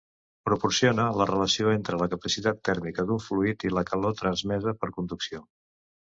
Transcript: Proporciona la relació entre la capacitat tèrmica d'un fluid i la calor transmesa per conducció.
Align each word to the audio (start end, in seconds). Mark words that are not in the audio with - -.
Proporciona 0.47 1.03
la 1.21 1.27
relació 1.29 1.73
entre 1.79 1.99
la 2.03 2.07
capacitat 2.13 2.63
tèrmica 2.71 3.07
d'un 3.11 3.23
fluid 3.27 3.67
i 3.71 3.73
la 3.77 3.85
calor 3.93 4.19
transmesa 4.25 4.77
per 4.83 4.93
conducció. 4.99 5.45